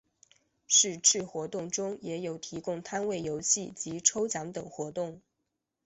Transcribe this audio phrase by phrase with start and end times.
[0.65, 5.21] 是次活动中也有提供摊位游戏及抽奖等活动。